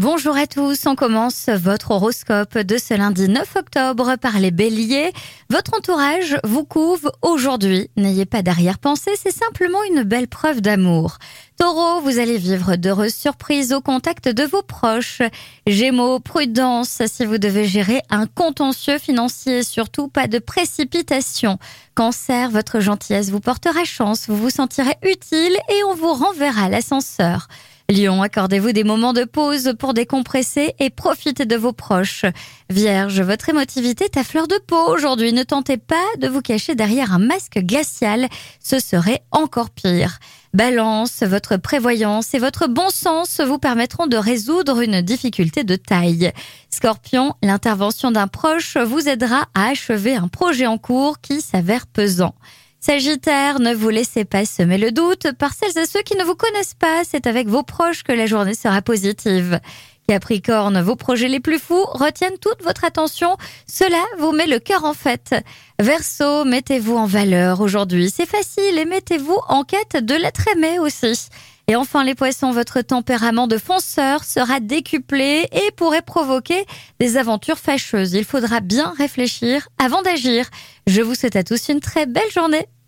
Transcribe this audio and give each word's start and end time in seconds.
Bonjour 0.00 0.36
à 0.36 0.48
tous, 0.48 0.86
on 0.86 0.96
commence 0.96 1.48
votre 1.48 1.92
horoscope 1.92 2.58
de 2.58 2.78
ce 2.78 2.94
lundi 2.94 3.28
9 3.28 3.54
octobre 3.54 4.16
par 4.16 4.40
les 4.40 4.50
béliers. 4.50 5.12
Votre 5.50 5.74
entourage 5.78 6.36
vous 6.42 6.64
couve 6.64 7.12
aujourd'hui. 7.22 7.88
N'ayez 7.96 8.26
pas 8.26 8.42
d'arrière-pensée, 8.42 9.12
c'est 9.16 9.30
simplement 9.30 9.78
une 9.84 10.02
belle 10.02 10.26
preuve 10.26 10.60
d'amour. 10.60 11.18
Taureau, 11.60 12.00
vous 12.00 12.18
allez 12.18 12.38
vivre 12.38 12.74
d'heureuses 12.74 13.14
surprises 13.14 13.72
au 13.72 13.80
contact 13.80 14.28
de 14.28 14.42
vos 14.42 14.62
proches. 14.62 15.22
Gémeaux, 15.68 16.18
prudence 16.18 17.00
si 17.06 17.24
vous 17.24 17.38
devez 17.38 17.64
gérer 17.64 18.02
un 18.10 18.26
contentieux 18.26 18.98
financier, 18.98 19.62
surtout 19.62 20.08
pas 20.08 20.26
de 20.26 20.40
précipitation. 20.40 21.60
Cancer, 21.94 22.50
votre 22.50 22.80
gentillesse 22.80 23.30
vous 23.30 23.38
portera 23.38 23.84
chance, 23.84 24.28
vous 24.28 24.36
vous 24.36 24.50
sentirez 24.50 24.96
utile 25.04 25.56
et 25.68 25.84
on 25.84 25.94
vous 25.94 26.14
renverra 26.14 26.68
l'ascenseur. 26.68 27.46
Lion, 27.90 28.22
accordez-vous 28.22 28.72
des 28.72 28.82
moments 28.82 29.12
de 29.12 29.24
pause 29.24 29.74
pour 29.78 29.92
décompresser 29.92 30.74
et 30.78 30.88
profiter 30.88 31.44
de 31.44 31.54
vos 31.54 31.74
proches. 31.74 32.24
Vierge, 32.70 33.20
votre 33.20 33.50
émotivité 33.50 34.06
est 34.06 34.16
à 34.16 34.24
fleur 34.24 34.48
de 34.48 34.58
peau 34.66 34.88
aujourd'hui. 34.88 35.34
Ne 35.34 35.42
tentez 35.42 35.76
pas 35.76 36.06
de 36.18 36.26
vous 36.26 36.40
cacher 36.40 36.74
derrière 36.74 37.12
un 37.12 37.18
masque 37.18 37.58
glacial, 37.58 38.28
ce 38.58 38.78
serait 38.78 39.22
encore 39.32 39.68
pire. 39.68 40.18
Balance, 40.54 41.22
votre 41.24 41.58
prévoyance 41.58 42.32
et 42.32 42.38
votre 42.38 42.68
bon 42.68 42.88
sens 42.88 43.40
vous 43.40 43.58
permettront 43.58 44.06
de 44.06 44.16
résoudre 44.16 44.80
une 44.80 45.02
difficulté 45.02 45.62
de 45.62 45.76
taille. 45.76 46.32
Scorpion, 46.70 47.34
l'intervention 47.42 48.10
d'un 48.10 48.28
proche 48.28 48.78
vous 48.78 49.10
aidera 49.10 49.48
à 49.54 49.68
achever 49.68 50.16
un 50.16 50.28
projet 50.28 50.66
en 50.66 50.78
cours 50.78 51.20
qui 51.20 51.42
s'avère 51.42 51.86
pesant. 51.86 52.34
Sagittaire, 52.86 53.60
ne 53.60 53.72
vous 53.72 53.88
laissez 53.88 54.26
pas 54.26 54.44
semer 54.44 54.76
le 54.76 54.92
doute 54.92 55.32
par 55.38 55.54
celles 55.54 55.82
et 55.82 55.86
ceux 55.86 56.02
qui 56.02 56.18
ne 56.18 56.22
vous 56.22 56.34
connaissent 56.34 56.74
pas. 56.74 57.00
C'est 57.02 57.26
avec 57.26 57.48
vos 57.48 57.62
proches 57.62 58.02
que 58.02 58.12
la 58.12 58.26
journée 58.26 58.52
sera 58.52 58.82
positive. 58.82 59.58
Capricorne, 60.06 60.82
vos 60.82 60.94
projets 60.94 61.28
les 61.28 61.40
plus 61.40 61.58
fous 61.58 61.86
retiennent 61.94 62.36
toute 62.38 62.62
votre 62.62 62.84
attention. 62.84 63.38
Cela 63.66 64.02
vous 64.18 64.32
met 64.32 64.46
le 64.46 64.58
cœur 64.58 64.84
en 64.84 64.92
fête. 64.92 65.34
Verseau, 65.78 66.44
mettez-vous 66.44 66.94
en 66.94 67.06
valeur 67.06 67.62
aujourd'hui. 67.62 68.12
C'est 68.14 68.28
facile 68.28 68.78
et 68.78 68.84
mettez-vous 68.84 69.38
en 69.48 69.64
quête 69.64 70.04
de 70.04 70.14
l'être 70.14 70.46
aimé 70.48 70.78
aussi. 70.78 71.30
Et 71.68 71.76
enfin 71.76 72.04
les 72.04 72.14
poissons, 72.14 72.50
votre 72.50 72.82
tempérament 72.82 73.46
de 73.46 73.56
fonceur 73.56 74.24
sera 74.24 74.60
décuplé 74.60 75.48
et 75.52 75.70
pourrait 75.70 76.02
provoquer 76.02 76.66
des 77.00 77.16
aventures 77.16 77.58
fâcheuses. 77.58 78.12
Il 78.12 78.24
faudra 78.24 78.60
bien 78.60 78.92
réfléchir 78.98 79.70
avant 79.78 80.02
d'agir. 80.02 80.50
Je 80.86 81.00
vous 81.00 81.14
souhaite 81.14 81.36
à 81.36 81.44
tous 81.44 81.70
une 81.70 81.80
très 81.80 82.04
belle 82.04 82.30
journée. 82.30 82.66